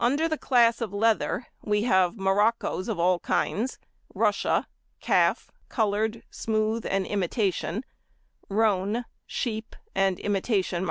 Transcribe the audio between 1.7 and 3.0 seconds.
have moroccos of